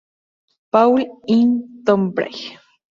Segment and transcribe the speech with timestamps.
[0.71, 1.47] Paul en
[1.85, 2.57] Tonbridge.